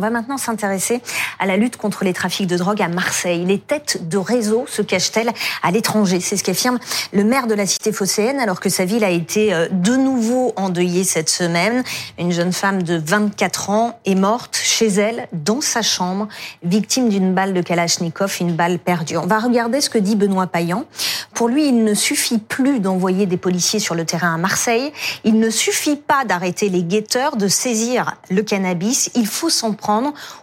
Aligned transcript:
On 0.00 0.02
va 0.02 0.08
maintenant 0.08 0.38
s'intéresser 0.38 1.02
à 1.38 1.44
la 1.44 1.58
lutte 1.58 1.76
contre 1.76 2.04
les 2.04 2.14
trafics 2.14 2.46
de 2.46 2.56
drogue 2.56 2.80
à 2.80 2.88
Marseille. 2.88 3.44
Les 3.44 3.58
têtes 3.58 4.08
de 4.08 4.16
réseau 4.16 4.64
se 4.66 4.80
cachent-elles 4.80 5.30
à 5.62 5.70
l'étranger? 5.70 6.20
C'est 6.20 6.38
ce 6.38 6.42
qu'affirme 6.42 6.78
le 7.12 7.22
maire 7.22 7.46
de 7.46 7.52
la 7.52 7.66
cité 7.66 7.92
phocéenne 7.92 8.40
alors 8.40 8.60
que 8.60 8.70
sa 8.70 8.86
ville 8.86 9.04
a 9.04 9.10
été 9.10 9.52
euh, 9.52 9.68
de 9.70 9.96
nouveau 9.96 10.54
endeuillée 10.56 11.04
cette 11.04 11.28
semaine. 11.28 11.84
Une 12.18 12.32
jeune 12.32 12.54
femme 12.54 12.82
de 12.82 12.96
24 12.96 13.68
ans 13.68 14.00
est 14.06 14.14
morte 14.14 14.56
chez 14.56 14.86
elle, 14.86 15.28
dans 15.34 15.60
sa 15.60 15.82
chambre, 15.82 16.28
victime 16.62 17.10
d'une 17.10 17.34
balle 17.34 17.52
de 17.52 17.60
Kalachnikov, 17.60 18.34
une 18.40 18.54
balle 18.54 18.78
perdue. 18.78 19.18
On 19.18 19.26
va 19.26 19.38
regarder 19.38 19.82
ce 19.82 19.90
que 19.90 19.98
dit 19.98 20.16
Benoît 20.16 20.46
Payan. 20.46 20.86
Pour 21.34 21.48
lui, 21.48 21.68
il 21.68 21.84
ne 21.84 21.92
suffit 21.92 22.38
plus 22.38 22.80
d'envoyer 22.80 23.26
des 23.26 23.36
policiers 23.36 23.80
sur 23.80 23.94
le 23.94 24.06
terrain 24.06 24.34
à 24.34 24.38
Marseille. 24.38 24.92
Il 25.24 25.38
ne 25.38 25.50
suffit 25.50 25.96
pas 25.96 26.24
d'arrêter 26.24 26.70
les 26.70 26.82
guetteurs, 26.82 27.36
de 27.36 27.48
saisir 27.48 28.16
le 28.30 28.42
cannabis. 28.42 29.10
Il 29.14 29.26
faut 29.26 29.50
s'en 29.50 29.74
prendre 29.74 29.89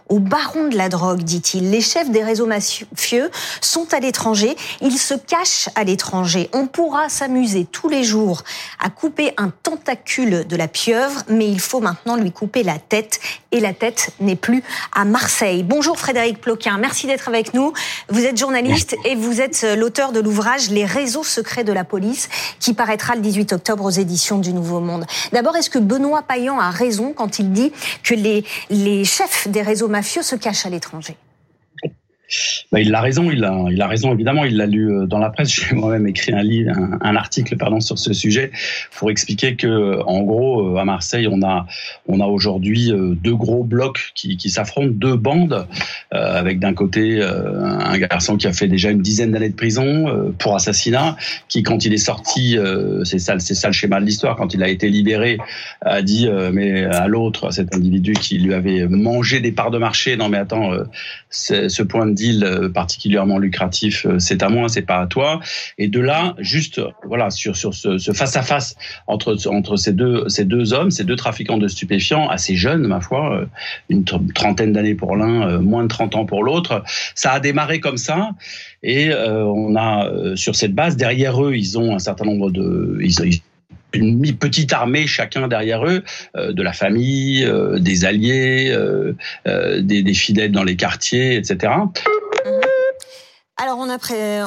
au 0.08 0.18
baron 0.18 0.68
de 0.68 0.76
la 0.76 0.88
drogue, 0.88 1.22
dit-il. 1.22 1.70
Les 1.70 1.80
chefs 1.80 2.10
des 2.10 2.22
réseaux 2.22 2.46
mafieux 2.46 3.30
sont 3.60 3.92
à 3.92 4.00
l'étranger, 4.00 4.56
ils 4.80 4.98
se 4.98 5.14
cachent 5.14 5.68
à 5.74 5.84
l'étranger. 5.84 6.48
On 6.52 6.66
pourra 6.66 7.08
s'amuser 7.08 7.66
tous 7.70 7.88
les 7.88 8.04
jours 8.04 8.42
à 8.82 8.90
couper 8.90 9.32
un 9.36 9.50
tentacule 9.62 10.46
de 10.46 10.56
la 10.56 10.68
pieuvre, 10.68 11.22
mais 11.28 11.48
il 11.48 11.60
faut 11.60 11.80
maintenant 11.80 12.16
lui 12.16 12.32
couper 12.32 12.62
la 12.62 12.78
tête, 12.78 13.20
et 13.52 13.60
la 13.60 13.72
tête 13.72 14.10
n'est 14.20 14.36
plus 14.36 14.62
à 14.94 15.04
Marseille. 15.04 15.62
Bonjour 15.62 15.98
Frédéric 15.98 16.40
Ploquin, 16.40 16.78
merci 16.78 17.06
d'être 17.06 17.28
avec 17.28 17.54
nous. 17.54 17.72
Vous 18.08 18.24
êtes 18.24 18.36
journaliste 18.36 18.96
et 19.04 19.14
vous 19.14 19.40
êtes 19.40 19.66
l'auteur 19.76 20.12
de 20.12 20.20
l'ouvrage 20.20 20.70
Les 20.70 20.84
réseaux 20.84 21.24
secrets 21.24 21.64
de 21.64 21.72
la 21.72 21.84
police, 21.84 22.28
qui 22.60 22.74
paraîtra 22.74 23.14
le 23.14 23.20
18 23.20 23.52
octobre 23.54 23.84
aux 23.84 23.90
éditions 23.90 24.38
du 24.38 24.52
Nouveau 24.52 24.80
Monde. 24.80 25.06
D'abord, 25.32 25.56
est-ce 25.56 25.70
que 25.70 25.78
Benoît 25.78 26.22
Payan 26.22 26.58
a 26.58 26.70
raison 26.70 27.12
quand 27.14 27.38
il 27.38 27.52
dit 27.52 27.72
que 28.02 28.14
les, 28.14 28.44
les 28.70 29.04
chefs 29.04 29.37
des 29.46 29.62
réseaux 29.62 29.88
mafieux 29.88 30.22
se 30.22 30.36
cachent 30.36 30.66
à 30.66 30.70
l'étranger. 30.70 31.16
Bah, 32.70 32.80
il 32.80 32.94
a 32.94 33.00
raison, 33.00 33.30
il 33.30 33.44
a, 33.44 33.64
il 33.70 33.80
a 33.80 33.86
raison 33.86 34.12
évidemment. 34.12 34.44
Il 34.44 34.56
l'a 34.56 34.66
lu 34.66 34.90
euh, 34.90 35.06
dans 35.06 35.18
la 35.18 35.30
presse. 35.30 35.48
J'ai 35.68 35.74
moi-même 35.74 36.06
écrit 36.06 36.32
un 36.32 36.42
livre, 36.42 36.72
un, 37.00 37.16
article, 37.16 37.56
pardon, 37.56 37.80
sur 37.80 37.98
ce 37.98 38.12
sujet 38.12 38.50
pour 38.96 39.10
expliquer 39.10 39.56
que, 39.56 40.00
en 40.02 40.22
gros, 40.22 40.76
euh, 40.76 40.78
à 40.78 40.84
Marseille, 40.84 41.28
on 41.30 41.42
a, 41.42 41.66
on 42.06 42.20
a 42.20 42.26
aujourd'hui 42.26 42.92
euh, 42.92 43.14
deux 43.14 43.34
gros 43.34 43.64
blocs 43.64 44.12
qui, 44.14 44.38
s'affrontent, 44.50 44.92
deux 44.92 45.16
bandes, 45.16 45.66
avec 46.10 46.58
d'un 46.58 46.72
côté 46.72 47.22
un 47.22 47.98
garçon 47.98 48.36
qui 48.36 48.46
a 48.46 48.52
fait 48.52 48.66
déjà 48.66 48.90
une 48.90 49.02
dizaine 49.02 49.32
d'années 49.32 49.50
de 49.50 49.54
prison 49.54 50.32
pour 50.38 50.54
assassinat, 50.54 51.16
qui 51.48 51.62
quand 51.62 51.84
il 51.84 51.92
est 51.92 51.98
sorti, 51.98 52.56
c'est 53.04 53.18
ça, 53.18 53.38
c'est 53.38 53.54
ça 53.54 53.68
le 53.68 53.74
schéma 53.74 54.00
de 54.00 54.06
l'histoire, 54.06 54.36
quand 54.36 54.54
il 54.54 54.62
a 54.62 54.68
été 54.68 54.88
libéré, 54.88 55.38
a 55.82 56.00
dit 56.02 56.28
mais 56.52 56.84
à 56.84 57.08
l'autre, 57.08 57.50
cet 57.52 57.74
individu 57.74 58.14
qui 58.14 58.38
lui 58.38 58.54
avait 58.54 58.86
mangé 58.88 59.40
des 59.40 59.52
parts 59.52 59.70
de 59.70 59.78
marché, 59.78 60.16
non 60.16 60.28
mais 60.28 60.38
attends, 60.38 60.72
ce 61.28 61.82
point 61.82 62.06
de 62.06 62.14
deal 62.18 62.44
euh, 62.44 62.68
particulièrement 62.68 63.38
lucratif, 63.38 64.04
euh, 64.04 64.18
c'est 64.18 64.42
à 64.42 64.48
moi, 64.48 64.68
c'est 64.68 64.82
pas 64.82 65.00
à 65.00 65.06
toi. 65.06 65.40
Et 65.78 65.88
de 65.88 66.00
là, 66.00 66.34
juste 66.38 66.80
voilà 67.04 67.30
sur 67.30 67.56
sur 67.56 67.72
ce 67.74 68.12
face 68.12 68.36
à 68.36 68.42
face 68.42 68.76
entre 69.06 69.36
entre 69.48 69.76
ces 69.76 69.92
deux 69.92 70.28
ces 70.28 70.44
deux 70.44 70.72
hommes, 70.72 70.90
ces 70.90 71.04
deux 71.04 71.16
trafiquants 71.16 71.58
de 71.58 71.68
stupéfiants 71.68 72.28
assez 72.28 72.56
jeunes, 72.56 72.86
ma 72.86 73.00
foi, 73.00 73.34
euh, 73.34 73.46
une 73.88 74.04
trentaine 74.04 74.72
d'années 74.72 74.94
pour 74.94 75.16
l'un, 75.16 75.58
moins 75.60 75.84
de 75.84 75.88
30 75.88 76.16
ans 76.16 76.26
pour 76.26 76.42
l'autre. 76.42 76.82
Ça 77.14 77.32
a 77.32 77.40
démarré 77.40 77.80
comme 77.80 77.96
ça, 77.96 78.30
et 78.82 79.10
on 79.14 79.76
a 79.76 80.10
sur 80.34 80.54
cette 80.54 80.74
base 80.74 80.96
derrière 80.96 81.42
eux, 81.44 81.54
ils 81.54 81.78
ont 81.78 81.94
un 81.94 81.98
certain 81.98 82.24
nombre 82.24 82.50
de 82.50 82.98
une 83.94 84.36
petite 84.36 84.72
armée 84.72 85.06
chacun 85.06 85.48
derrière 85.48 85.84
eux, 85.86 86.02
de 86.36 86.62
la 86.62 86.72
famille, 86.72 87.50
des 87.78 88.04
alliés, 88.04 88.76
des, 89.46 90.02
des, 90.02 90.14
fidèles 90.14 90.52
dans 90.52 90.64
les 90.64 90.76
quartiers, 90.76 91.36
etc. 91.36 91.72
Alors 93.60 93.78
on 93.78 93.90
a, 93.90 93.98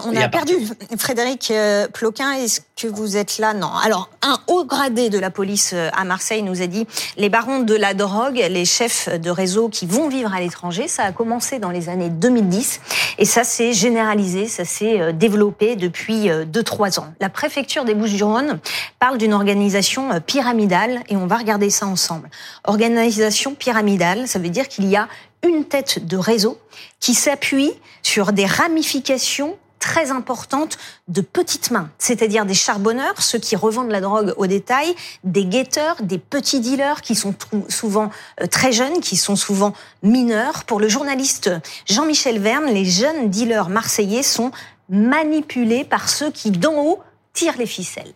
on 0.06 0.16
a 0.16 0.30
perdu 0.30 0.54
Frédéric 0.98 1.52
euh, 1.52 1.90
Ploquin. 1.90 2.32
Est-ce 2.32 2.62
que 2.78 2.88
vous 2.88 3.18
êtes 3.18 3.40
là? 3.40 3.54
Non. 3.54 3.70
Alors 3.84 4.10
un 4.22 4.40
haut 4.48 4.64
gradé 4.64 5.10
de 5.10 5.20
la 5.20 5.30
police 5.30 5.72
euh, 5.74 5.90
à 5.92 6.06
Marseille 6.06 6.44
nous 6.44 6.62
a 6.62 6.68
dit 6.68 6.88
les 7.18 7.28
barons 7.28 7.60
de 7.60 7.76
la 7.76 7.94
drogue, 7.94 8.38
les 8.38 8.64
chefs 8.64 9.10
de 9.10 9.30
réseau 9.30 9.68
qui 9.68 9.86
vont 9.86 10.08
vivre 10.08 10.34
à 10.34 10.40
l'étranger, 10.40 10.88
ça 10.88 11.04
a 11.04 11.12
commencé 11.12 11.60
dans 11.60 11.72
les 11.72 11.90
années 11.90 12.10
2010 12.10 12.80
et 13.18 13.26
ça 13.26 13.44
s'est 13.44 13.74
généralisé, 13.74 14.48
ça 14.48 14.64
s'est 14.64 15.02
euh, 15.02 15.12
développé 15.12 15.76
depuis 15.76 16.30
2-3 16.30 17.02
ans. 17.02 17.14
La 17.20 17.28
préfecture 17.28 17.84
des 17.84 17.96
Bouches-du-Rhône 17.96 18.60
parle 18.98 19.18
d'une 19.18 19.34
organisation 19.34 20.22
pyramidale 20.26 21.02
et 21.10 21.18
on 21.18 21.28
va 21.28 21.36
regarder 21.36 21.70
ça 21.70 21.86
ensemble. 21.86 22.30
Organisation 22.64 23.56
pyramidale, 23.56 24.30
ça 24.30 24.40
veut 24.40 24.48
dire 24.48 24.70
qu'il 24.70 24.86
y 24.86 24.96
a 24.96 25.10
une 25.48 25.66
tête 25.66 26.06
de 26.06 26.18
réseau 26.18 26.58
qui 27.00 27.14
s'appuie 27.14 27.72
sur 28.04 28.34
des 28.34 28.46
ramifications 28.46 29.58
très 29.82 30.12
importantes 30.12 30.78
de 31.08 31.22
petites 31.22 31.72
mains, 31.72 31.90
c'est-à-dire 31.98 32.46
des 32.46 32.54
charbonneurs, 32.54 33.20
ceux 33.22 33.40
qui 33.40 33.56
revendent 33.56 33.90
la 33.90 34.00
drogue 34.00 34.34
au 34.38 34.46
détail, 34.46 34.94
des 35.24 35.44
guetteurs, 35.44 35.96
des 36.04 36.20
petits 36.20 36.62
dealers 36.62 37.02
qui 37.02 37.16
sont 37.16 37.34
souvent 37.68 38.12
euh, 38.40 38.46
très 38.46 38.72
jeunes, 38.72 39.02
qui 39.02 39.18
sont 39.18 39.36
souvent 39.36 39.74
mineurs. 40.04 40.64
Pour 40.66 40.80
le 40.80 40.88
journaliste 40.88 41.50
Jean-Michel 41.88 42.40
Verne, 42.40 42.68
les 42.68 42.86
jeunes 42.86 43.30
dealers 43.30 43.70
marseillais 43.70 44.24
sont 44.24 44.52
manipulés 44.88 45.84
par 45.84 46.08
ceux 46.08 46.32
qui, 46.32 46.52
d'en 46.52 46.76
haut, 46.76 47.00
tirent 47.34 47.58
les 47.58 47.66
ficelles. 47.66 48.14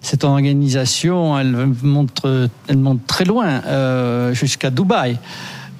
Cette 0.00 0.24
organisation, 0.24 1.38
elle 1.38 1.54
monte, 1.82 2.22
elle 2.68 2.78
monte 2.78 3.06
très 3.06 3.24
loin, 3.24 3.62
euh, 3.66 4.32
jusqu'à 4.32 4.70
Dubaï. 4.70 5.18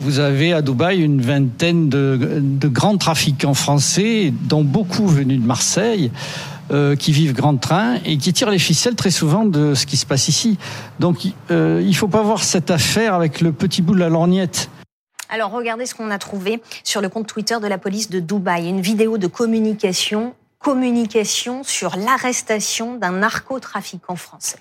Vous 0.00 0.20
avez 0.20 0.53
à 0.53 0.62
Dubaï 0.62 1.00
une 1.00 1.20
vingtaine 1.20 1.88
de, 1.88 2.69
grands 2.69 2.97
trafiquants 2.97 3.54
français, 3.54 4.32
dont 4.42 4.62
beaucoup 4.62 5.06
venus 5.06 5.41
de 5.41 5.47
Marseille. 5.47 6.10
Euh, 6.70 6.97
qui 6.97 7.12
vivent 7.12 7.32
grand 7.32 7.56
train 7.56 7.94
et 8.04 8.19
qui 8.19 8.31
tirent 8.34 8.50
les 8.50 8.59
ficelles 8.59 8.94
très 8.94 9.10
souvent 9.10 9.47
de 9.47 9.72
ce 9.72 9.86
qui 9.86 9.97
se 9.97 10.04
passe 10.04 10.28
ici. 10.28 10.59
Donc 11.00 11.20
euh, 11.50 11.81
il 11.81 11.88
ne 11.88 11.94
faut 11.94 12.09
pas 12.09 12.20
voir 12.20 12.44
cette 12.44 12.70
affaire 12.70 13.14
avec 13.14 13.41
le 13.41 13.53
petit 13.53 13.81
bout 13.81 13.94
de 13.94 14.00
la 14.00 14.10
lorgnette. 14.10 14.69
Alors 15.31 15.50
regardez 15.50 15.86
ce 15.86 15.94
qu'on 15.94 16.10
a 16.10 16.19
trouvé 16.19 16.60
sur 16.84 17.00
le 17.00 17.09
compte 17.09 17.26
Twitter 17.26 17.56
de 17.59 17.66
la 17.66 17.78
police 17.78 18.10
de 18.10 18.20
Dubaï, 18.20 18.69
une 18.69 18.82
vidéo 18.82 19.16
de 19.16 19.26
communication, 19.26 20.34
communication 20.59 21.62
sur 21.65 21.97
l'arrestation 21.97 22.98
d'un 22.98 23.12
narcotrafiquant 23.12 24.16
français. 24.16 24.59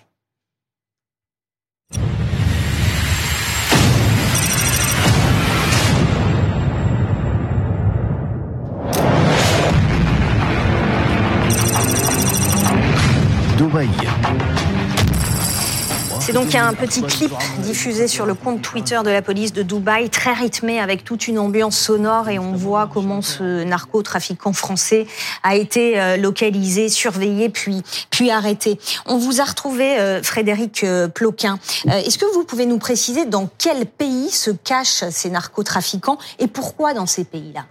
C'est 16.20 16.34
donc 16.34 16.56
un 16.56 16.74
petit 16.74 17.04
clip 17.04 17.32
diffusé 17.60 18.08
sur 18.08 18.26
le 18.26 18.34
compte 18.34 18.62
Twitter 18.62 19.00
de 19.06 19.10
la 19.10 19.22
police 19.22 19.54
de 19.54 19.62
Dubaï, 19.62 20.10
très 20.10 20.34
rythmé 20.34 20.80
avec 20.80 21.04
toute 21.04 21.28
une 21.28 21.38
ambiance 21.38 21.78
sonore 21.78 22.28
et 22.28 22.40
on 22.40 22.54
voit 22.54 22.90
comment 22.92 23.22
ce 23.22 23.64
narcotrafiquant 23.64 24.52
français 24.52 25.06
a 25.44 25.56
été 25.56 26.02
euh, 26.02 26.18
localisé, 26.18 26.90
surveillé 26.90 27.50
puis 27.50 27.84
puis 28.10 28.32
arrêté. 28.32 28.80
On 29.06 29.18
vous 29.18 29.42
a 29.42 29.44
retrouvé 29.44 30.00
euh, 30.00 30.24
Frédéric 30.24 30.84
euh, 30.84 31.08
Ploquin. 31.08 31.60
Est-ce 31.86 32.18
que 32.18 32.26
vous 32.34 32.44
pouvez 32.44 32.66
nous 32.66 32.80
préciser 32.80 33.26
dans 33.26 33.48
quel 33.58 33.86
pays 33.86 34.30
se 34.30 34.50
cachent 34.50 35.08
ces 35.12 35.30
narcotrafiquants 35.30 36.18
et 36.40 36.48
pourquoi 36.48 36.94
dans 36.94 37.06
ces 37.06 37.26
pays-là? 37.26 37.66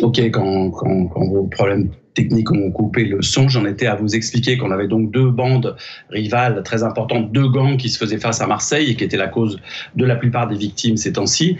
Ok, 0.00 0.18
quand, 0.32 0.70
quand, 0.72 1.06
quand 1.06 1.24
vos 1.28 1.44
problèmes 1.44 1.90
techniques 2.14 2.50
ont 2.52 2.70
coupé 2.70 3.04
le 3.04 3.22
son, 3.22 3.48
j'en 3.48 3.66
étais 3.66 3.86
à 3.86 3.96
vous 3.96 4.14
expliquer 4.14 4.56
qu'on 4.56 4.70
avait 4.70 4.86
donc 4.86 5.10
deux 5.10 5.30
bandes 5.30 5.76
rivales 6.10 6.62
très 6.64 6.82
importantes, 6.82 7.32
deux 7.32 7.48
gangs 7.48 7.76
qui 7.76 7.88
se 7.88 7.98
faisaient 7.98 8.18
face 8.18 8.40
à 8.40 8.46
Marseille 8.46 8.90
et 8.90 8.94
qui 8.94 9.04
étaient 9.04 9.16
la 9.16 9.28
cause 9.28 9.60
de 9.96 10.04
la 10.04 10.16
plupart 10.16 10.46
des 10.46 10.56
victimes 10.56 10.96
ces 10.96 11.12
temps-ci. 11.12 11.56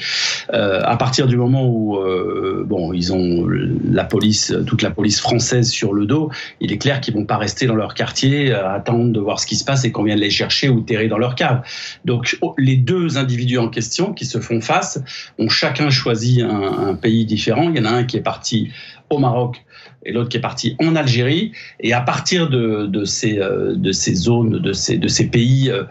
Euh, 0.52 0.80
à 0.84 0.96
partir 0.96 1.26
du 1.26 1.36
moment 1.36 1.66
où 1.66 1.98
euh, 1.98 2.64
bon, 2.66 2.92
ils 2.92 3.12
ont 3.12 3.46
la 3.90 4.04
police, 4.04 4.54
toute 4.66 4.82
la 4.82 4.90
police 4.90 5.20
française 5.20 5.68
sur 5.68 5.92
le 5.92 6.06
dos, 6.06 6.30
il 6.60 6.72
est 6.72 6.78
clair 6.78 7.00
qu'ils 7.00 7.14
vont 7.14 7.26
pas 7.26 7.36
rester 7.36 7.66
dans 7.66 7.76
leur 7.76 7.94
quartier 7.94 8.52
à 8.52 8.72
attendre 8.72 9.12
de 9.12 9.20
voir 9.20 9.40
ce 9.40 9.46
qui 9.46 9.56
se 9.56 9.64
passe 9.64 9.84
et 9.84 9.92
qu'on 9.92 10.04
vienne 10.04 10.20
les 10.20 10.30
chercher 10.30 10.68
ou 10.68 10.80
terrer 10.80 11.08
dans 11.08 11.18
leur 11.18 11.34
cave. 11.34 11.62
Donc 12.04 12.38
oh, 12.40 12.54
les 12.58 12.76
deux 12.76 13.18
individus 13.18 13.58
en 13.58 13.68
question 13.68 14.12
qui 14.12 14.24
se 14.24 14.38
font 14.38 14.60
face 14.60 15.02
ont 15.38 15.48
chacun 15.48 15.90
choisi 15.90 16.42
un, 16.42 16.88
un 16.88 16.94
pays 16.94 17.24
différent. 17.24 17.70
Il 17.70 17.76
y 17.76 17.80
en 17.80 17.86
a 17.86 17.90
un 17.90 18.04
qui 18.04 18.16
est 18.16 18.22
parti 18.22 18.70
au 19.10 19.18
Maroc 19.18 19.64
et 20.04 20.12
l'autre 20.12 20.28
qui 20.28 20.36
est 20.36 20.40
parti 20.40 20.76
en 20.80 20.96
Algérie. 20.96 21.52
Et 21.80 21.92
à 21.92 22.00
partir 22.00 22.48
de, 22.48 22.86
de, 22.86 23.04
ces, 23.04 23.38
euh, 23.38 23.74
de 23.74 23.92
ces 23.92 24.14
zones, 24.14 24.58
de 24.58 24.72
ces, 24.72 24.98
de 24.98 25.08
ces 25.08 25.28
pays, 25.28 25.70
euh, 25.70 25.84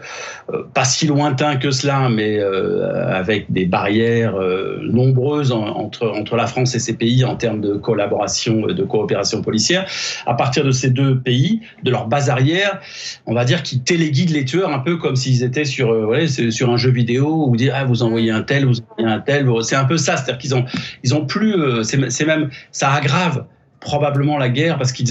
euh, 0.52 0.62
pas 0.72 0.84
si 0.84 1.06
lointains 1.06 1.56
que 1.56 1.70
cela, 1.70 2.08
mais 2.08 2.38
avec 2.40 3.50
des 3.50 3.64
barrières 3.64 4.34
nombreuses 4.82 5.52
entre, 5.52 6.08
entre 6.08 6.36
la 6.36 6.46
France 6.46 6.74
et 6.74 6.78
ces 6.78 6.94
pays 6.94 7.24
en 7.24 7.36
termes 7.36 7.60
de 7.60 7.74
collaboration, 7.74 8.66
de 8.66 8.82
coopération 8.82 9.42
policière, 9.42 9.86
à 10.26 10.34
partir 10.34 10.64
de 10.64 10.70
ces 10.70 10.90
deux 10.90 11.18
pays, 11.18 11.60
de 11.82 11.90
leur 11.90 12.06
base 12.06 12.30
arrière, 12.30 12.80
on 13.26 13.34
va 13.34 13.44
dire 13.44 13.62
qu'ils 13.62 13.82
téléguident 13.82 14.30
les 14.30 14.44
tueurs 14.44 14.70
un 14.70 14.80
peu 14.80 14.96
comme 14.96 15.16
s'ils 15.16 15.42
étaient 15.42 15.64
sur, 15.64 15.88
ouais, 15.90 16.26
sur 16.26 16.70
un 16.70 16.76
jeu 16.76 16.90
vidéo 16.90 17.46
où 17.48 17.56
dire 17.56 17.74
ah, 17.76 17.84
vous 17.84 18.02
envoyez 18.02 18.30
un 18.30 18.42
tel, 18.42 18.66
vous 18.66 18.80
envoyez 18.80 19.12
un 19.14 19.20
tel. 19.20 19.48
C'est 19.62 19.76
un 19.76 19.84
peu 19.84 19.96
ça, 19.96 20.16
c'est-à-dire 20.16 20.38
qu'ils 20.38 20.54
ont, 20.54 20.64
ils 21.02 21.14
ont 21.14 21.26
plus, 21.26 21.84
c'est 21.84 22.26
même, 22.26 22.50
ça 22.70 22.92
aggrave 22.92 23.44
probablement 23.84 24.38
la 24.38 24.48
guerre 24.48 24.78
parce 24.78 24.92
qu'ils 24.92 25.06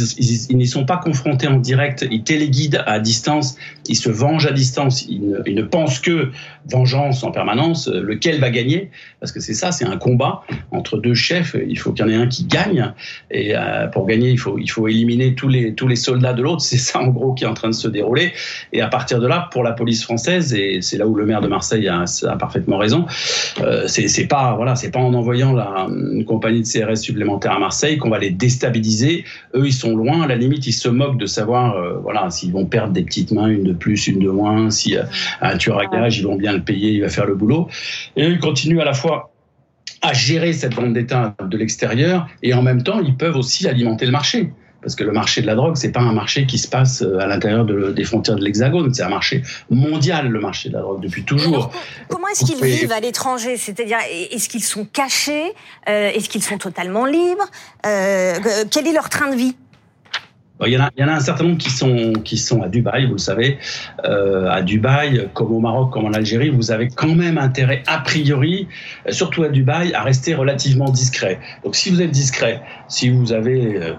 n'y 0.50 0.68
sont 0.68 0.86
pas 0.86 0.98
confrontés 0.98 1.48
en 1.48 1.58
direct, 1.58 2.06
ils 2.10 2.24
téléguident 2.24 2.84
à 2.88 3.00
distance, 3.00 3.56
ils 3.88 3.96
se 3.96 4.10
vengent 4.10 4.48
à 4.48 4.52
distance, 4.52 5.06
ils 5.08 5.30
ne, 5.30 5.38
ils 5.46 5.66
pensent 5.68 6.00
que 6.00 6.32
vengeance 6.72 7.24
en 7.24 7.32
permanence, 7.32 7.88
euh, 7.88 8.02
lequel 8.02 8.40
va 8.40 8.50
gagner, 8.50 8.90
parce 9.20 9.32
que 9.32 9.40
c'est 9.40 9.54
ça, 9.54 9.72
c'est 9.72 9.86
un 9.86 9.98
combat 9.98 10.42
entre 10.72 10.98
deux 10.98 11.14
chefs, 11.14 11.56
il 11.68 11.78
faut 11.78 11.92
qu'il 11.92 12.06
y 12.06 12.10
en 12.10 12.12
ait 12.12 12.16
un 12.16 12.28
qui 12.28 12.46
gagne, 12.46 12.94
et 13.30 13.56
euh, 13.56 13.88
pour 13.88 14.08
gagner, 14.08 14.32
il 14.32 14.40
faut, 14.40 14.58
éliminer 14.88 15.36
tous 15.36 15.48
les, 15.48 15.96
soldats 15.96 16.34
de 16.34 16.42
l'autre, 16.42 16.62
c'est 16.74 16.78
ça 16.78 17.00
en 17.00 17.08
gros 17.08 17.34
qui 17.34 17.44
est 17.44 17.48
en 17.48 17.54
train 17.54 17.70
de 17.70 17.76
se 17.76 17.88
dérouler, 17.88 18.34
et 18.72 18.82
à 18.82 18.88
partir 18.88 19.20
de 19.20 19.28
là, 19.28 19.50
pour 19.52 19.64
la 19.64 19.74
police 19.74 20.04
française, 20.04 20.54
et 20.54 20.82
c'est 20.82 20.98
là 20.98 21.06
où 21.06 21.14
le 21.14 21.26
maire 21.26 21.42
de 21.42 21.48
Marseille 21.48 21.88
a, 21.88 22.06
parfaitement 22.38 22.78
raison, 22.78 23.06
euh, 23.62 23.84
c'est 23.88 24.28
pas, 24.28 24.56
voilà, 24.56 24.74
pas 24.92 25.00
en 25.00 25.14
envoyant 25.14 25.54
la, 25.54 25.88
une 25.90 26.26
compagnie 26.26 26.62
de 26.62 26.68
CRS 26.68 26.98
supplémentaire 26.98 27.52
à 27.52 27.60
Marseille 27.60 27.98
qu'on 27.98 28.10
va 28.10 28.20
les 28.20 28.32
déstabiliser, 28.32 28.63
eux 28.66 29.66
ils 29.66 29.74
sont 29.74 29.96
loin, 29.96 30.22
à 30.22 30.28
la 30.28 30.36
limite 30.36 30.68
ils 30.68 30.74
se 30.74 30.90
moquent 30.90 31.18
de 31.18 31.26
savoir, 31.26 31.76
euh, 31.76 31.98
voilà, 32.02 32.30
s'ils 32.30 32.52
vont 32.52 32.66
perdre 32.66 32.94
des 32.94 33.04
petites 33.04 33.32
mains, 33.32 33.48
une 33.48 33.64
de 33.64 33.74
plus, 33.74 34.08
une 34.08 34.20
de 34.20 34.30
moins, 34.30 34.70
si 34.70 34.96
un 35.42 35.58
tueur 35.58 35.80
à 35.80 35.86
gage, 35.86 36.20
ils 36.20 36.26
vont 36.26 36.36
bien 36.36 36.54
le 36.54 36.64
payer, 36.64 36.92
il 36.92 37.02
va 37.02 37.10
faire 37.10 37.26
le 37.26 37.36
boulot. 37.36 37.68
Et 38.16 38.26
ils 38.26 38.40
continuent 38.40 38.80
à 38.80 38.86
la 38.86 38.94
fois 38.94 39.34
à 40.02 40.14
gérer 40.14 40.54
cette 40.54 40.74
vendetta 40.74 41.36
de 41.50 41.58
l'extérieur 41.58 42.28
et 42.42 42.54
en 42.54 42.62
même 42.62 42.84
temps, 42.84 43.00
ils 43.00 43.16
peuvent 43.16 43.38
aussi 43.38 43.68
alimenter 43.68 44.06
le 44.06 44.12
marché. 44.12 44.52
Parce 44.84 44.96
que 44.96 45.04
le 45.04 45.12
marché 45.12 45.42
de 45.42 45.48
la 45.48 45.56
drogue, 45.56 45.76
c'est 45.76 45.92
pas 45.92 46.02
un 46.02 46.14
marché 46.14 46.46
qui 46.46 46.58
se 46.58 46.68
passe 46.68 47.02
euh, 47.02 47.20
à 47.20 47.28
l'intérieur 47.28 47.66
des 47.66 48.04
frontières 48.04 48.36
de 48.36 48.44
l'Hexagone, 48.44 48.94
c'est 48.94 49.04
un 49.04 49.10
marché 49.10 49.42
mondial, 49.70 50.28
le 50.28 50.40
marché 50.40 50.70
de 50.70 50.74
la 50.74 50.82
drogue, 50.82 51.02
depuis 51.02 51.24
toujours. 51.24 51.72
comment 52.10 52.28
est-ce 52.28 52.46
qu'ils 52.46 52.64
vivent 52.64 52.92
à 52.92 53.00
l'étranger? 53.00 53.58
C'est-à-dire, 53.58 53.98
est-ce 54.32 54.50
qu'ils 54.50 54.64
sont 54.64 54.86
cachés? 54.86 55.54
Euh, 55.90 56.12
Est-ce 56.14 56.30
qu'ils 56.30 56.44
sont 56.44 56.58
totalement 56.58 57.06
libres? 57.06 57.46
Euh, 57.86 58.36
Quel 58.70 58.88
est 58.88 58.94
leur 58.94 59.10
train 59.10 59.30
de 59.30 59.36
vie? 59.36 59.56
Il 60.66 60.72
y, 60.72 60.78
en 60.78 60.84
a, 60.84 60.90
il 60.96 61.02
y 61.02 61.04
en 61.04 61.10
a 61.10 61.14
un 61.14 61.20
certain 61.20 61.46
nombre 61.46 61.58
qui 61.58 61.72
sont, 61.72 62.14
qui 62.24 62.38
sont 62.38 62.62
à 62.62 62.70
Dubaï, 62.70 63.06
vous 63.06 63.14
le 63.14 63.18
savez. 63.18 63.58
Euh, 64.06 64.50
à 64.50 64.62
Dubaï, 64.62 65.28
comme 65.34 65.52
au 65.52 65.60
Maroc, 65.60 65.92
comme 65.92 66.06
en 66.06 66.14
Algérie, 66.14 66.50
vous 66.50 66.72
avez 66.72 66.88
quand 66.88 67.16
même 67.16 67.38
intérêt, 67.38 67.84
a 67.88 67.98
priori, 68.00 68.68
surtout 69.10 69.44
à 69.44 69.50
Dubaï, 69.50 69.94
à 69.94 70.04
rester 70.04 70.36
relativement 70.36 70.90
discret. 70.90 71.40
Donc 71.64 71.76
si 71.76 71.90
vous 71.90 72.02
êtes 72.02 72.12
discret, 72.12 72.62
si 72.88 73.10
vous 73.10 73.34
avez 73.34 73.78
euh, 73.78 73.94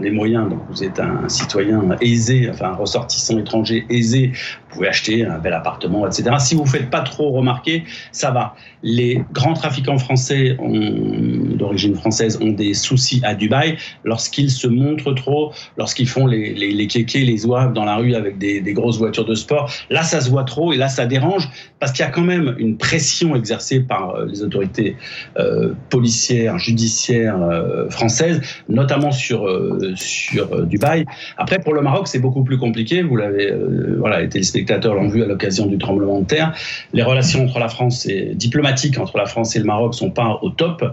les 0.00 0.10
moyens, 0.10 0.48
donc 0.48 0.60
vous 0.70 0.82
êtes 0.82 0.98
un 0.98 1.28
citoyen 1.28 1.96
aisé, 2.00 2.48
enfin 2.50 2.70
un 2.70 2.76
ressortissant 2.76 3.38
étranger 3.38 3.84
aisé, 3.90 4.32
vous 4.70 4.76
pouvez 4.76 4.88
acheter 4.88 5.24
un 5.24 5.38
bel 5.38 5.52
appartement, 5.52 6.06
etc. 6.06 6.36
Si 6.38 6.54
vous 6.54 6.62
ne 6.62 6.68
faites 6.68 6.90
pas 6.90 7.00
trop 7.00 7.30
remarquer, 7.32 7.84
ça 8.12 8.30
va. 8.30 8.54
Les 8.82 9.22
grands 9.32 9.54
trafiquants 9.54 9.98
français 9.98 10.56
d'origine 10.58 11.94
française 11.94 12.38
ont 12.40 12.52
des 12.52 12.72
soucis 12.74 13.20
à 13.24 13.34
Dubaï 13.34 13.76
lorsqu'ils 14.04 14.50
se 14.50 14.66
montrent 14.66 15.12
trop, 15.12 15.52
lorsqu'ils 15.76 16.08
font 16.08 16.26
les, 16.26 16.54
les, 16.54 16.72
les 16.72 16.86
kékés, 16.86 17.24
les 17.24 17.38
zouaves 17.38 17.72
dans 17.72 17.84
la 17.84 17.96
rue 17.96 18.14
avec 18.14 18.38
des, 18.38 18.60
grosses 18.72 18.98
voitures 18.98 19.24
de 19.24 19.34
sport. 19.34 19.70
Là, 19.90 20.02
ça 20.02 20.20
se 20.20 20.30
voit 20.30 20.44
trop 20.44 20.72
et 20.72 20.76
là, 20.76 20.88
ça 20.88 21.06
dérange 21.06 21.48
parce 21.80 21.92
qu'il 21.92 22.04
y 22.04 22.08
a 22.08 22.10
quand 22.10 22.22
même 22.22 22.54
une 22.58 22.76
pression 22.76 23.34
exercée 23.34 23.80
par 23.80 24.14
euh, 24.14 24.26
les 24.26 24.42
autorités 24.42 24.96
euh, 25.38 25.72
policières, 25.88 26.58
judiciaires 26.58 27.42
euh, 27.42 27.88
françaises, 27.90 28.40
notamment 28.68 29.10
sur, 29.10 29.48
sur 29.96 30.66
Dubaï. 30.66 31.04
Après, 31.36 31.58
pour 31.58 31.74
le 31.74 31.82
Maroc, 31.82 32.06
c'est 32.08 32.18
beaucoup 32.18 32.44
plus 32.44 32.58
compliqué. 32.58 33.02
Vous 33.02 33.16
l'avez, 33.16 33.52
voilà, 33.98 34.20
les 34.20 34.28
téléspectateurs 34.64 34.94
l'ont 34.94 35.08
vu 35.08 35.22
à 35.22 35.26
l'occasion 35.26 35.66
du 35.66 35.78
tremblement 35.78 36.20
de 36.20 36.26
terre. 36.26 36.54
Les 36.92 37.02
relations 37.02 37.44
entre 37.44 37.58
la 37.58 37.68
France 37.68 38.06
et 38.06 38.32
diplomatiques 38.34 38.98
entre 38.98 39.18
la 39.18 39.26
France 39.26 39.56
et 39.56 39.58
le 39.58 39.64
Maroc 39.64 39.94
sont 39.94 40.10
pas 40.10 40.38
au 40.42 40.50
top. 40.50 40.84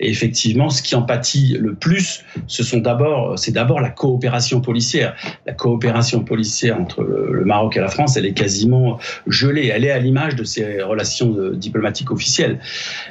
Et 0.00 0.10
effectivement, 0.10 0.70
ce 0.70 0.82
qui 0.82 0.94
en 0.94 1.02
pâtit 1.02 1.56
le 1.58 1.74
plus, 1.74 2.24
ce 2.46 2.62
sont 2.62 2.78
d'abord, 2.78 3.38
c'est 3.38 3.52
d'abord 3.52 3.80
la 3.80 3.90
coopération 3.90 4.60
policière. 4.60 5.14
La 5.46 5.52
coopération 5.52 6.20
policière 6.20 6.80
entre 6.80 7.02
le 7.02 7.44
Maroc 7.44 7.76
et 7.76 7.80
la 7.80 7.88
France, 7.88 8.16
elle 8.16 8.26
est 8.26 8.34
quasiment 8.34 8.98
gelée. 9.26 9.70
Elle 9.74 9.84
est 9.84 9.90
à 9.90 9.98
l'image 9.98 10.36
de 10.36 10.44
ces 10.44 10.82
relations 10.82 11.34
diplomatiques 11.52 12.10
officielles. 12.10 12.58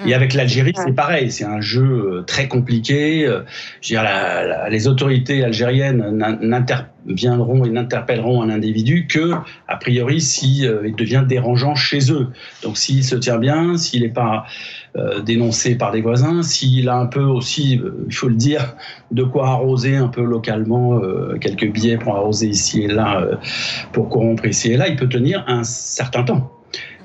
Et 0.05 0.13
avec 0.13 0.33
l'Algérie, 0.33 0.73
c'est 0.75 0.95
pareil. 0.95 1.31
C'est 1.31 1.45
un 1.45 1.61
jeu 1.61 1.83
euh, 1.83 2.21
très 2.21 2.47
compliqué. 2.47 3.25
Euh, 3.25 3.41
je 3.81 3.93
veux 3.93 4.01
dire, 4.01 4.03
la, 4.03 4.45
la, 4.45 4.69
les 4.69 4.87
autorités 4.87 5.43
algériennes 5.43 6.01
n'interviendront 7.05 7.65
et 7.65 7.69
n'interpelleront 7.69 8.41
un 8.41 8.49
individu 8.49 9.07
que, 9.07 9.33
a 9.67 9.77
priori, 9.77 10.21
si 10.21 10.65
euh, 10.65 10.87
il 10.87 10.95
devient 10.95 11.23
dérangeant 11.27 11.75
chez 11.75 12.11
eux. 12.11 12.29
Donc, 12.63 12.77
s'il 12.77 13.03
se 13.03 13.15
tient 13.15 13.37
bien, 13.37 13.77
s'il 13.77 14.01
n'est 14.01 14.09
pas 14.09 14.45
euh, 14.97 15.21
dénoncé 15.21 15.75
par 15.75 15.91
des 15.91 16.01
voisins, 16.01 16.41
s'il 16.41 16.87
a 16.87 16.95
un 16.95 17.07
peu 17.07 17.23
aussi, 17.23 17.79
euh, 17.79 18.05
il 18.07 18.15
faut 18.15 18.29
le 18.29 18.35
dire, 18.35 18.75
de 19.11 19.23
quoi 19.23 19.49
arroser 19.49 19.95
un 19.95 20.07
peu 20.07 20.23
localement, 20.23 20.99
euh, 20.99 21.37
quelques 21.39 21.69
billets 21.69 21.97
pour 21.97 22.15
arroser 22.15 22.47
ici 22.47 22.83
et 22.83 22.87
là, 22.87 23.27
pour 23.91 24.09
corrompre 24.09 24.45
ici 24.45 24.71
et 24.71 24.77
là, 24.77 24.87
il 24.87 24.95
peut 24.95 25.09
tenir 25.09 25.43
un 25.47 25.63
certain 25.63 26.23
temps. 26.23 26.54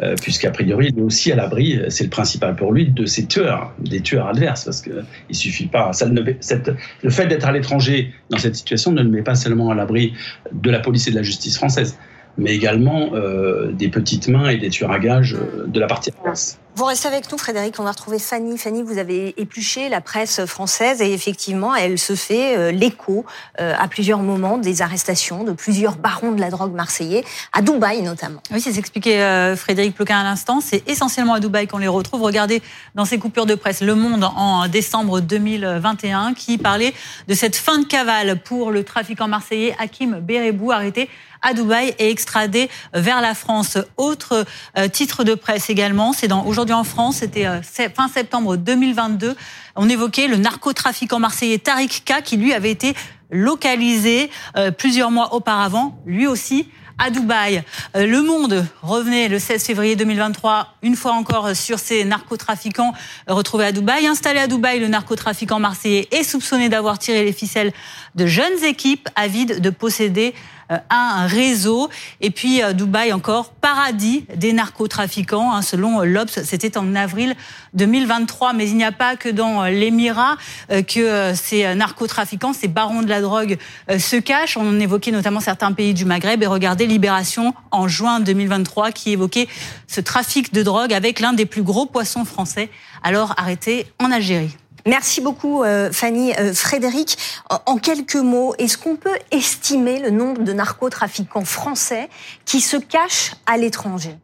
Euh, 0.02 0.14
puisqu'a 0.16 0.50
priori, 0.50 0.88
il 0.90 0.98
est 0.98 1.02
aussi 1.02 1.30
à 1.32 1.36
l'abri, 1.36 1.78
c'est 1.88 2.04
le 2.04 2.10
principal 2.10 2.56
pour 2.56 2.72
lui, 2.72 2.88
de 2.88 3.06
ces 3.06 3.26
tueurs, 3.26 3.72
des 3.78 4.00
tueurs 4.00 4.28
adverses, 4.28 4.64
parce 4.64 4.80
que 4.80 5.02
il 5.28 5.36
suffit 5.36 5.66
pas. 5.66 5.90
Ne, 6.06 6.22
le 6.22 7.10
fait 7.10 7.26
d'être 7.26 7.46
à 7.46 7.52
l'étranger 7.52 8.12
dans 8.30 8.38
cette 8.38 8.56
situation 8.56 8.92
ne 8.92 9.02
le 9.02 9.08
met 9.08 9.22
pas 9.22 9.34
seulement 9.34 9.70
à 9.70 9.74
l'abri 9.74 10.14
de 10.52 10.70
la 10.70 10.80
police 10.80 11.06
et 11.08 11.10
de 11.10 11.16
la 11.16 11.22
justice 11.22 11.56
française, 11.56 11.98
mais 12.38 12.54
également 12.54 13.10
euh, 13.14 13.72
des 13.72 13.88
petites 13.88 14.28
mains 14.28 14.48
et 14.48 14.56
des 14.56 14.70
tueurs 14.70 14.92
à 14.92 14.98
gages 14.98 15.34
euh, 15.34 15.66
de 15.66 15.80
la 15.80 15.86
partie 15.86 16.10
adverse. 16.18 16.58
Vous 16.76 16.84
restez 16.84 17.08
avec 17.08 17.30
nous, 17.32 17.36
Frédéric. 17.36 17.80
On 17.80 17.82
va 17.82 17.90
retrouver 17.90 18.20
Fanny. 18.20 18.56
Fanny, 18.56 18.82
vous 18.82 18.98
avez 18.98 19.34
épluché 19.40 19.88
la 19.88 20.00
presse 20.00 20.44
française 20.46 21.02
et 21.02 21.12
effectivement, 21.12 21.74
elle 21.74 21.98
se 21.98 22.14
fait 22.14 22.56
euh, 22.56 22.70
l'écho 22.70 23.26
euh, 23.60 23.74
à 23.76 23.88
plusieurs 23.88 24.20
moments 24.20 24.56
des 24.56 24.80
arrestations 24.80 25.42
de 25.42 25.50
plusieurs 25.50 25.96
barons 25.96 26.30
de 26.30 26.40
la 26.40 26.48
drogue 26.48 26.72
marseillais, 26.72 27.24
à 27.52 27.60
Dubaï 27.60 28.02
notamment. 28.02 28.40
Oui, 28.52 28.60
c'est 28.60 28.78
expliqué 28.78 29.20
euh, 29.20 29.56
Frédéric 29.56 29.96
Ploquin 29.96 30.20
à 30.20 30.22
l'instant. 30.22 30.60
C'est 30.60 30.88
essentiellement 30.88 31.34
à 31.34 31.40
Dubaï 31.40 31.66
qu'on 31.66 31.78
les 31.78 31.88
retrouve. 31.88 32.22
Regardez 32.22 32.62
dans 32.94 33.04
ces 33.04 33.18
coupures 33.18 33.46
de 33.46 33.56
presse 33.56 33.82
Le 33.82 33.96
Monde 33.96 34.24
en 34.24 34.68
décembre 34.68 35.20
2021 35.20 36.34
qui 36.34 36.56
parlait 36.56 36.94
de 37.26 37.34
cette 37.34 37.56
fin 37.56 37.78
de 37.78 37.84
cavale 37.84 38.38
pour 38.38 38.70
le 38.70 38.84
trafiquant 38.84 39.26
marseillais 39.26 39.74
Hakim 39.80 40.20
Bérebou 40.20 40.70
arrêté 40.70 41.10
à 41.42 41.54
Dubaï 41.54 41.94
et 41.98 42.10
extradé 42.10 42.68
vers 42.92 43.22
la 43.22 43.34
France. 43.34 43.78
Autre 43.96 44.44
titre 44.92 45.24
de 45.24 45.34
presse 45.34 45.70
également, 45.70 46.12
c'est 46.12 46.28
dans 46.28 46.44
aujourd'hui 46.44 46.59
en 46.68 46.84
France, 46.84 47.16
c'était 47.16 47.46
euh, 47.46 47.62
fin 47.62 48.08
septembre 48.08 48.56
2022. 48.56 49.34
On 49.76 49.88
évoquait 49.88 50.28
le 50.28 50.36
narcotrafiquant 50.36 51.18
marseillais 51.18 51.58
Tariq 51.58 52.02
K 52.04 52.22
qui 52.22 52.36
lui 52.36 52.52
avait 52.52 52.70
été 52.70 52.94
localisé 53.30 54.30
euh, 54.56 54.70
plusieurs 54.70 55.10
mois 55.10 55.34
auparavant, 55.34 55.98
lui 56.04 56.26
aussi 56.26 56.68
à 56.98 57.08
Dubaï. 57.08 57.62
Euh, 57.96 58.06
le 58.06 58.20
Monde 58.20 58.66
revenait 58.82 59.28
le 59.28 59.38
16 59.38 59.64
février 59.64 59.96
2023, 59.96 60.74
une 60.82 60.96
fois 60.96 61.12
encore, 61.12 61.56
sur 61.56 61.78
ces 61.78 62.04
narcotrafiquants 62.04 62.92
retrouvés 63.26 63.64
à 63.64 63.72
Dubaï. 63.72 64.06
Installé 64.06 64.40
à 64.40 64.46
Dubaï, 64.46 64.80
le 64.80 64.88
narcotrafiquant 64.88 65.58
marseillais 65.60 66.08
est 66.10 66.24
soupçonné 66.24 66.68
d'avoir 66.68 66.98
tiré 66.98 67.24
les 67.24 67.32
ficelles 67.32 67.72
de 68.16 68.26
jeunes 68.26 68.64
équipes 68.64 69.08
avides 69.16 69.60
de 69.60 69.70
posséder 69.70 70.34
euh, 70.70 70.78
un 70.90 71.26
réseau. 71.26 71.88
Et 72.20 72.30
puis 72.30 72.62
euh, 72.62 72.72
Dubaï 72.72 73.12
encore, 73.12 73.50
paradis 73.50 74.24
des 74.34 74.52
narcotrafiquants, 74.52 75.52
hein, 75.52 75.62
selon 75.62 76.00
l'Obs, 76.02 76.42
c'était 76.44 76.76
en 76.78 76.94
avril 76.94 77.34
2023. 77.74 78.52
Mais 78.52 78.68
il 78.68 78.76
n'y 78.76 78.84
a 78.84 78.92
pas 78.92 79.16
que 79.16 79.28
dans 79.28 79.64
l'Émirat 79.64 80.36
que 80.68 81.32
ces 81.34 81.74
narcotrafiquants, 81.74 82.52
ces 82.52 82.68
barons 82.68 83.02
de 83.02 83.08
la 83.08 83.20
drogue 83.20 83.58
se 83.88 84.16
cachent. 84.16 84.56
On 84.56 84.80
évoquait 84.80 85.10
notamment 85.10 85.40
certains 85.40 85.72
pays 85.72 85.94
du 85.94 86.04
Maghreb 86.04 86.42
et 86.42 86.46
regardez 86.46 86.86
Libération 86.86 87.54
en 87.70 87.88
juin 87.88 88.20
2023 88.20 88.92
qui 88.92 89.12
évoquait 89.12 89.48
ce 89.86 90.00
trafic 90.00 90.52
de 90.52 90.62
drogue 90.62 90.92
avec 90.92 91.20
l'un 91.20 91.32
des 91.32 91.46
plus 91.46 91.62
gros 91.62 91.86
poissons 91.86 92.24
français 92.24 92.70
alors 93.02 93.34
arrêté 93.36 93.86
en 93.98 94.10
Algérie. 94.10 94.56
Merci 94.86 95.20
beaucoup 95.20 95.62
euh, 95.62 95.90
Fanny. 95.92 96.32
Euh, 96.38 96.52
Frédéric, 96.52 97.18
en 97.66 97.76
quelques 97.76 98.16
mots, 98.16 98.54
est-ce 98.58 98.78
qu'on 98.78 98.96
peut 98.96 99.18
estimer 99.30 99.98
le 99.98 100.10
nombre 100.10 100.42
de 100.42 100.52
narcotrafiquants 100.52 101.44
français 101.44 102.08
qui 102.44 102.60
se 102.60 102.76
cachent 102.76 103.34
à 103.46 103.56
l'étranger? 103.56 104.16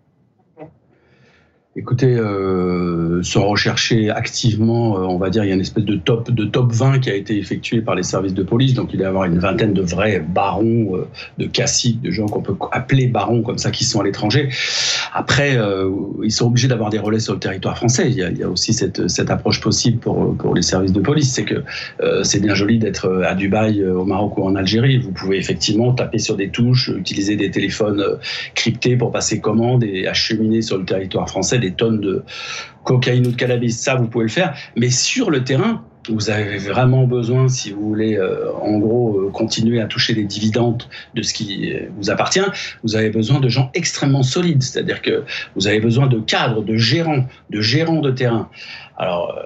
Écoutez, 1.78 2.14
euh, 2.14 3.22
sont 3.22 3.46
recherchés 3.46 4.08
activement. 4.08 4.92
on 4.94 5.18
va 5.18 5.28
dire, 5.28 5.44
il 5.44 5.48
y 5.48 5.50
a 5.50 5.54
une 5.54 5.60
espèce 5.60 5.84
de 5.84 5.96
top 5.96 6.30
de 6.30 6.46
top 6.46 6.72
20 6.72 7.00
qui 7.00 7.10
a 7.10 7.14
été 7.14 7.36
effectué 7.36 7.82
par 7.82 7.94
les 7.94 8.02
services 8.02 8.32
de 8.32 8.42
police. 8.42 8.72
Donc, 8.72 8.94
il 8.94 8.96
doit 8.96 9.04
y 9.04 9.08
avoir 9.08 9.24
une 9.24 9.38
vingtaine 9.38 9.74
de 9.74 9.82
vrais 9.82 10.20
barons, 10.20 11.04
de 11.36 11.44
caciques, 11.44 12.00
de 12.00 12.10
gens 12.10 12.28
qu'on 12.28 12.40
peut 12.40 12.54
appeler 12.72 13.08
barons 13.08 13.42
comme 13.42 13.58
ça, 13.58 13.70
qui 13.70 13.84
sont 13.84 14.00
à 14.00 14.04
l'étranger. 14.04 14.48
Après, 15.12 15.58
ils 16.22 16.30
sont 16.30 16.46
obligés 16.46 16.68
d'avoir 16.68 16.88
des 16.88 16.98
relais 16.98 17.18
sur 17.18 17.34
le 17.34 17.40
territoire 17.40 17.76
français. 17.76 18.06
Il 18.08 18.16
y 18.16 18.22
a, 18.22 18.30
il 18.30 18.38
y 18.38 18.42
a 18.42 18.48
aussi 18.48 18.72
cette, 18.72 19.08
cette 19.08 19.30
approche 19.30 19.60
possible 19.60 19.98
pour 19.98 20.34
pour 20.36 20.54
les 20.54 20.62
services 20.62 20.92
de 20.92 21.00
police. 21.00 21.30
C'est 21.34 21.44
que 21.44 21.62
c'est 22.22 22.40
bien 22.40 22.54
joli 22.54 22.78
d'être 22.78 23.22
à 23.26 23.34
Dubaï, 23.34 23.84
au 23.84 24.06
Maroc 24.06 24.38
ou 24.38 24.44
en 24.44 24.54
Algérie. 24.54 24.96
Vous 24.96 25.12
pouvez 25.12 25.36
effectivement 25.36 25.92
taper 25.92 26.18
sur 26.18 26.36
des 26.36 26.48
touches, 26.48 26.90
utiliser 26.96 27.36
des 27.36 27.50
téléphones 27.50 28.02
cryptés 28.54 28.96
pour 28.96 29.12
passer 29.12 29.40
commande 29.40 29.84
et 29.84 30.06
acheminer 30.06 30.62
sur 30.62 30.78
le 30.78 30.86
territoire 30.86 31.28
français 31.28 31.58
des 31.68 31.74
tonnes 31.74 32.00
de 32.00 32.22
cocaïne 32.84 33.26
ou 33.26 33.30
de 33.30 33.36
cannabis. 33.36 33.78
Ça, 33.78 33.94
vous 33.94 34.06
pouvez 34.06 34.24
le 34.24 34.30
faire. 34.30 34.54
Mais 34.76 34.90
sur 34.90 35.30
le 35.30 35.44
terrain, 35.44 35.82
vous 36.08 36.30
avez 36.30 36.58
vraiment 36.58 37.04
besoin, 37.04 37.48
si 37.48 37.72
vous 37.72 37.86
voulez, 37.88 38.16
euh, 38.16 38.52
en 38.60 38.78
gros, 38.78 39.18
euh, 39.18 39.30
continuer 39.30 39.80
à 39.80 39.86
toucher 39.86 40.14
les 40.14 40.24
dividendes 40.24 40.84
de 41.14 41.22
ce 41.22 41.34
qui 41.34 41.72
euh, 41.72 41.88
vous 41.96 42.10
appartient, 42.10 42.40
vous 42.84 42.96
avez 42.96 43.10
besoin 43.10 43.40
de 43.40 43.48
gens 43.48 43.70
extrêmement 43.74 44.22
solides. 44.22 44.62
C'est-à-dire 44.62 45.02
que 45.02 45.24
vous 45.56 45.66
avez 45.66 45.80
besoin 45.80 46.06
de 46.06 46.20
cadres, 46.20 46.62
de 46.62 46.76
gérants, 46.76 47.26
de 47.50 47.60
gérants 47.60 48.00
de 48.00 48.10
terrain. 48.10 48.48
Alors, 48.98 49.38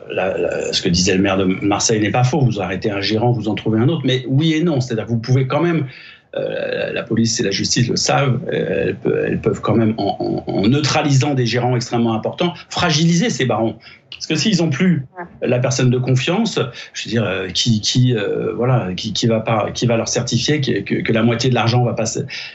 ce 0.70 0.80
que 0.80 0.88
disait 0.88 1.16
le 1.16 1.22
maire 1.22 1.36
de 1.36 1.44
Marseille 1.44 2.00
n'est 2.00 2.12
pas 2.12 2.22
faux. 2.22 2.40
Vous 2.40 2.60
arrêtez 2.60 2.90
un 2.90 3.00
gérant, 3.00 3.32
vous 3.32 3.48
en 3.48 3.56
trouvez 3.56 3.80
un 3.80 3.88
autre. 3.88 4.02
Mais 4.04 4.24
oui 4.28 4.52
et 4.52 4.62
non. 4.62 4.80
C'est-à-dire 4.80 5.06
que 5.06 5.10
vous 5.10 5.18
pouvez 5.18 5.48
quand 5.48 5.60
même 5.60 5.86
euh, 6.36 6.92
la 6.92 7.02
police 7.02 7.40
et 7.40 7.42
la 7.42 7.50
justice 7.50 7.88
le 7.88 7.96
savent, 7.96 8.40
elles, 8.52 9.40
peuvent 9.42 9.60
quand 9.60 9.74
même, 9.74 9.94
en, 9.96 10.62
neutralisant 10.68 11.34
des 11.34 11.46
gérants 11.46 11.74
extrêmement 11.76 12.14
importants, 12.14 12.54
fragiliser 12.68 13.30
ces 13.30 13.46
barons. 13.46 13.76
Parce 14.12 14.26
que 14.26 14.34
s'ils 14.34 14.62
ont 14.62 14.70
plus 14.70 15.06
la 15.40 15.58
personne 15.58 15.90
de 15.90 15.98
confiance, 15.98 16.58
je 16.92 17.04
veux 17.04 17.10
dire, 17.10 17.24
euh, 17.24 17.48
qui, 17.48 17.80
qui, 17.80 18.14
euh, 18.14 18.52
voilà, 18.54 18.92
qui, 18.94 19.12
qui, 19.12 19.26
va 19.26 19.40
pas, 19.40 19.70
qui 19.72 19.86
va 19.86 19.96
leur 19.96 20.08
certifier 20.08 20.60
que, 20.60 20.80
que, 20.80 20.96
que 20.96 21.12
la 21.12 21.22
moitié 21.22 21.48
de 21.48 21.54
l'argent 21.54 21.84
va 21.84 21.94
pas 21.94 22.06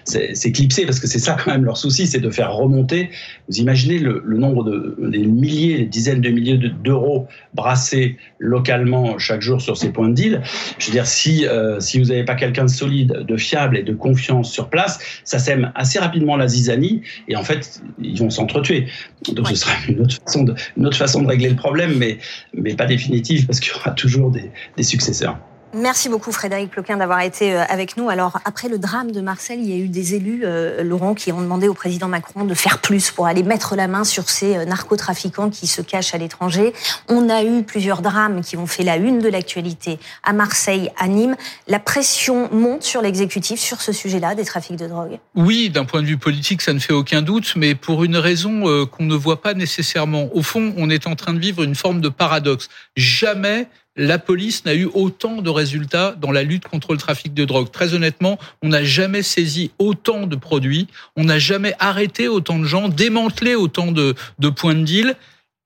s'éclipser, 0.04 0.86
parce 0.86 1.00
que 1.00 1.08
c'est 1.08 1.20
ça 1.20 1.36
quand 1.44 1.52
même 1.52 1.66
leur 1.66 1.78
souci, 1.78 2.08
c'est 2.08 2.20
de 2.20 2.30
faire 2.30 2.54
remonter. 2.54 3.10
Vous 3.50 3.58
imaginez 3.58 4.00
le, 4.00 4.22
le 4.26 4.38
nombre 4.38 4.64
de 4.64 4.96
des 5.00 5.26
milliers, 5.26 5.80
des 5.80 5.86
dizaines 5.86 6.22
de 6.22 6.30
milliers 6.30 6.58
d'euros 6.58 7.28
brassés 7.54 8.18
localement 8.40 9.18
chaque 9.18 9.42
jour 9.42 9.62
sur 9.62 9.78
ces 9.78 9.90
points 9.90 10.10
de 10.10 10.14
deal. 10.14 10.42
Je 10.78 10.88
veux 10.88 10.92
dire, 10.92 11.08
si 11.08 11.48
euh, 11.48 11.80
si 11.80 12.00
vous 12.00 12.06
n'avez 12.06 12.26
pas 12.26 12.36
quelqu'un 12.36 12.66
de 12.66 12.70
solide, 12.70 13.24
de 13.28 13.38
fiable 13.38 13.78
et 13.78 13.84
de 13.84 13.94
confiance 13.94 14.52
sur 14.52 14.70
place, 14.70 15.00
ça 15.24 15.40
sème 15.40 15.72
assez 15.76 16.00
rapidement 16.00 16.38
la 16.38 16.48
zizanie, 16.48 17.02
et 17.28 17.36
en 17.36 17.44
fait, 17.44 17.82
ils 18.02 18.18
vont 18.20 18.30
s'entretuer. 18.30 18.88
Donc 19.34 19.48
ce 19.48 19.56
sera 19.56 19.72
une 19.88 20.02
autre 20.02 20.18
façon 20.24 20.44
de, 20.44 20.54
une 20.78 20.86
autre 20.86 20.98
façon 20.98 21.22
de 21.22 21.28
régler 21.28 21.45
le 21.50 21.56
problème, 21.56 21.98
mais, 21.98 22.76
pas 22.76 22.86
définitif, 22.86 23.48
parce 23.48 23.60
qu'il 23.60 23.74
y 23.74 23.76
aura 23.76 23.92
toujours 23.92 24.32
des 24.32 24.84
successeurs. 24.84 25.38
Merci 25.78 26.08
beaucoup 26.08 26.32
Frédéric 26.32 26.72
Ploquin 26.72 26.96
d'avoir 26.96 27.20
été 27.20 27.54
euh, 27.54 27.62
avec 27.68 27.98
nous. 27.98 28.08
Alors 28.08 28.40
après 28.46 28.70
le 28.70 28.78
drame 28.78 29.12
de 29.12 29.20
Marseille, 29.20 29.60
il 29.62 29.70
y 29.70 29.74
a 29.74 29.76
eu 29.76 29.90
des 29.90 30.16
élus, 30.16 30.44
euh, 30.46 30.84
Laurent, 30.84 31.14
qui 31.14 31.34
ont 31.34 31.42
demandé 31.42 31.68
au 31.68 31.74
président 31.74 32.08
Macron 32.08 32.46
de 32.46 32.54
faire 32.54 32.80
plus 32.80 33.12
pour 33.12 33.28
aller 33.28 33.44
mettre 33.44 33.76
la 33.76 33.90
main 33.90 34.06
sur 34.06 34.30
ces 34.30 34.56
euh, 34.56 34.64
narcotrafiquants 34.64 35.50
qui 35.50 35.68
se 35.68 35.82
cachent 35.82 36.16
à 36.16 36.18
l'étranger. 36.18 36.72
On 37.10 37.28
a 37.28 37.44
eu 37.44 37.64
plusieurs 37.64 38.02
drames 38.02 38.40
qui 38.42 38.56
ont 38.56 38.68
fait 38.68 38.84
la 38.84 38.96
une 38.96 39.20
de 39.20 39.28
l'actualité 39.28 40.00
à 40.24 40.32
Marseille, 40.32 40.92
à 40.98 41.10
Nîmes. 41.10 41.36
La 41.68 41.80
pression 41.80 42.50
monte 42.54 42.84
sur 42.84 43.02
l'exécutif 43.02 43.60
sur 43.60 43.82
ce 43.82 43.92
sujet-là 43.92 44.34
des 44.34 44.46
trafics 44.46 44.78
de 44.78 44.88
drogue. 44.88 45.20
Oui, 45.36 45.70
d'un 45.70 45.84
point 45.84 46.02
de 46.02 46.08
vue 46.08 46.18
politique, 46.18 46.62
ça 46.62 46.72
ne 46.72 46.80
fait 46.80 46.94
aucun 46.94 47.22
doute, 47.22 47.52
mais 47.58 47.76
pour 47.76 48.06
une 48.06 48.16
raison 48.16 48.86
qu'on 48.86 49.04
ne 49.04 49.16
voit 49.16 49.42
pas 49.42 49.54
nécessairement. 49.54 50.30
Au 50.34 50.42
fond, 50.42 50.74
on 50.78 50.90
est 50.90 51.06
en 51.06 51.16
train 51.16 51.34
de 51.34 51.40
vivre 51.40 51.64
une 51.64 51.76
forme 51.76 52.00
de 52.00 52.08
paradoxe. 52.08 52.70
Jamais 52.96 53.68
la 53.96 54.20
police 54.20 54.66
n'a 54.66 54.76
eu 54.76 54.90
autant 54.94 55.42
de 55.42 55.50
résultats 55.50 56.16
dans 56.20 56.32
la 56.32 56.44
lutte 56.44 56.68
contre 56.68 56.92
le 56.92 56.98
trafic 56.98 57.34
de 57.34 57.46
drogue. 57.46 57.72
Très 57.72 57.94
honnêtement, 57.94 58.38
on 58.62 58.70
n'a 58.70 58.84
jamais 58.84 59.22
saisi 59.22 59.72
autant 59.80 60.28
de 60.28 60.36
produits, 60.36 60.88
on 61.16 61.24
n'a 61.24 61.40
jamais 61.40 61.74
arrêté 61.80 62.28
autant 62.28 62.60
de 62.60 62.66
gens, 62.66 62.90
démantelé 62.90 63.56
autant 63.56 63.92
de, 63.92 64.16
points 64.56 64.76
de 64.76 64.84
deal. 64.84 65.16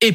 Et 0.02 0.14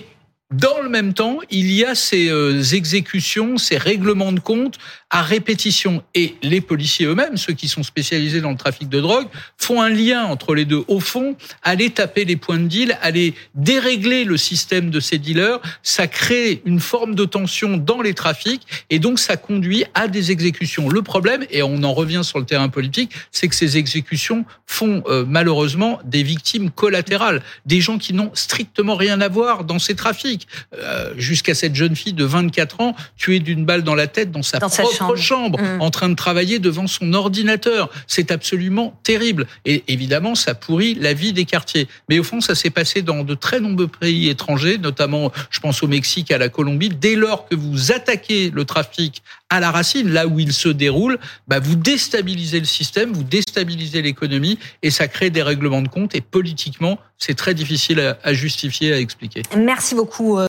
dans 0.56 0.82
le 0.82 0.88
même 0.88 1.14
temps, 1.14 1.38
il 1.50 1.72
y 1.72 1.84
a 1.84 1.94
ces 1.94 2.28
euh, 2.28 2.62
exécutions, 2.62 3.58
ces 3.58 3.76
règlements 3.76 4.32
de 4.32 4.40
compte 4.40 4.78
à 5.10 5.22
répétition. 5.22 6.02
Et 6.14 6.34
les 6.42 6.60
policiers 6.60 7.06
eux-mêmes, 7.06 7.36
ceux 7.36 7.52
qui 7.52 7.68
sont 7.68 7.82
spécialisés 7.82 8.40
dans 8.40 8.50
le 8.50 8.56
trafic 8.56 8.88
de 8.88 9.00
drogue, 9.00 9.26
font 9.58 9.82
un 9.82 9.88
lien 9.88 10.24
entre 10.24 10.54
les 10.54 10.64
deux. 10.64 10.84
Au 10.86 11.00
fond, 11.00 11.36
aller 11.62 11.90
taper 11.90 12.24
les 12.24 12.36
points 12.36 12.58
de 12.58 12.66
deal, 12.66 12.98
aller 13.00 13.34
dérégler 13.54 14.24
le 14.24 14.36
système 14.36 14.90
de 14.90 15.00
ces 15.00 15.18
dealers, 15.18 15.60
ça 15.82 16.06
crée 16.06 16.62
une 16.64 16.80
forme 16.80 17.14
de 17.14 17.24
tension 17.24 17.76
dans 17.76 18.00
les 18.00 18.14
trafics 18.14 18.66
et 18.90 18.98
donc 18.98 19.18
ça 19.18 19.36
conduit 19.36 19.84
à 19.94 20.08
des 20.08 20.30
exécutions. 20.30 20.88
Le 20.88 21.02
problème, 21.02 21.44
et 21.50 21.62
on 21.62 21.82
en 21.82 21.94
revient 21.94 22.22
sur 22.22 22.38
le 22.38 22.44
terrain 22.44 22.68
politique, 22.68 23.12
c'est 23.30 23.48
que 23.48 23.54
ces 23.54 23.76
exécutions 23.76 24.44
font 24.66 25.02
euh, 25.06 25.24
malheureusement 25.26 26.00
des 26.04 26.22
victimes 26.22 26.70
collatérales, 26.70 27.42
des 27.66 27.80
gens 27.80 27.98
qui 27.98 28.14
n'ont 28.14 28.30
strictement 28.34 28.96
rien 28.96 29.20
à 29.20 29.28
voir 29.28 29.64
dans 29.64 29.78
ces 29.78 29.94
trafics. 29.94 30.43
Euh, 30.78 31.12
jusqu'à 31.16 31.54
cette 31.54 31.74
jeune 31.74 31.96
fille 31.96 32.12
de 32.12 32.24
24 32.24 32.80
ans 32.80 32.96
tuée 33.16 33.40
d'une 33.40 33.64
balle 33.64 33.82
dans 33.82 33.94
la 33.94 34.06
tête 34.06 34.30
dans 34.30 34.42
sa 34.42 34.60
propre 34.60 35.16
chambre, 35.16 35.60
mmh. 35.60 35.80
en 35.80 35.90
train 35.90 36.08
de 36.08 36.14
travailler 36.14 36.58
devant 36.58 36.86
son 36.86 37.12
ordinateur. 37.12 37.90
C'est 38.06 38.30
absolument 38.30 38.98
terrible. 39.02 39.46
Et 39.64 39.84
évidemment, 39.88 40.34
ça 40.34 40.54
pourrit 40.54 40.94
la 40.94 41.12
vie 41.12 41.32
des 41.32 41.44
quartiers. 41.44 41.88
Mais 42.08 42.18
au 42.18 42.24
fond, 42.24 42.40
ça 42.40 42.54
s'est 42.54 42.70
passé 42.70 43.02
dans 43.02 43.24
de 43.24 43.34
très 43.34 43.60
nombreux 43.60 43.88
pays 43.88 44.28
étrangers, 44.28 44.78
notamment, 44.78 45.32
je 45.50 45.60
pense 45.60 45.82
au 45.82 45.88
Mexique, 45.88 46.30
à 46.30 46.38
la 46.38 46.48
Colombie. 46.48 46.88
Dès 46.88 47.16
lors 47.16 47.48
que 47.48 47.54
vous 47.54 47.92
attaquez 47.92 48.50
le 48.50 48.64
trafic 48.64 49.22
à 49.54 49.60
la 49.60 49.70
racine, 49.70 50.10
là 50.10 50.26
où 50.26 50.40
il 50.40 50.52
se 50.52 50.68
déroule, 50.68 51.18
bah 51.46 51.60
vous 51.60 51.76
déstabilisez 51.76 52.58
le 52.58 52.64
système, 52.64 53.12
vous 53.12 53.22
déstabilisez 53.22 54.02
l'économie 54.02 54.58
et 54.82 54.90
ça 54.90 55.06
crée 55.06 55.30
des 55.30 55.42
règlements 55.42 55.82
de 55.82 55.88
compte. 55.88 56.14
Et 56.16 56.20
politiquement, 56.20 56.98
c'est 57.18 57.34
très 57.34 57.54
difficile 57.54 58.16
à, 58.22 58.34
justifier, 58.34 58.92
à 58.92 58.98
expliquer. 58.98 59.42
Merci 59.56 59.94
beaucoup. 59.94 60.38
Euh, 60.38 60.42